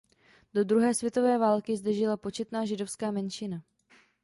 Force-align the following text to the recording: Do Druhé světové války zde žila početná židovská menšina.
Do 0.53 0.63
Druhé 0.63 0.93
světové 0.93 1.37
války 1.37 1.77
zde 1.77 1.93
žila 1.93 2.17
početná 2.17 2.65
židovská 2.65 3.11
menšina. 3.11 3.63